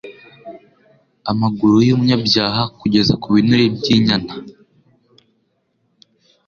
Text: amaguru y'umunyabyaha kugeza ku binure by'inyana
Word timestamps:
amaguru 1.31 1.75
y'umunyabyaha 1.87 2.61
kugeza 2.79 3.13
ku 3.21 3.27
binure 3.35 3.65
by'inyana 3.75 4.33